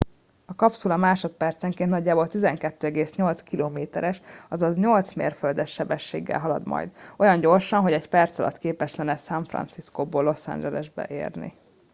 a 0.45 0.53
kapszula 0.55 0.97
másodpercenként 0.97 1.89
nagyjából 1.89 2.27
12,8 2.29 3.39
km 3.91 4.03
es 4.03 4.21
azaz 4.49 4.77
8 4.77 5.13
mérföldes 5.13 5.71
sebességgel 5.71 6.39
halad 6.39 6.67
majd 6.67 6.89
olyan 7.17 7.39
gyorsan 7.39 7.81
hogy 7.81 7.91
egy 7.93 8.07
perc 8.09 8.39
alatt 8.39 8.57
képes 8.57 8.95
lenne 8.95 9.15
san 9.15 9.45
franciscóból 9.45 10.23
los 10.23 10.47
angelesbe 10.47 11.07
érni 11.09 11.53